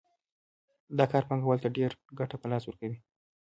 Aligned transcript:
دا 0.97 1.05
کار 1.11 1.23
پانګوال 1.29 1.59
ته 1.63 1.69
ډېره 1.77 1.95
ګټه 2.19 2.35
په 2.39 2.47
لاس 2.51 2.63
ورکوي 2.65 2.97